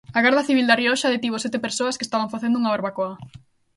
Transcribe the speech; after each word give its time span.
A 0.17 0.19
Garda 0.25 0.47
Civil 0.49 0.65
da 0.67 0.79
Rioxa 0.81 1.13
detivo 1.15 1.37
sete 1.43 1.63
persoas 1.65 1.97
que 1.97 2.05
estaban 2.07 2.33
facendo 2.33 2.59
unha 2.59 2.73
barbacoa. 2.75 3.13